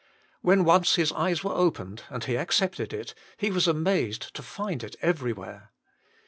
[0.41, 4.83] When once his eyes were opened, and he accepted it, he was amazed to find
[4.83, 5.69] it everywhere.